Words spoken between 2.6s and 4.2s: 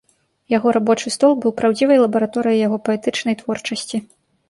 яго паэтычнай творчасці.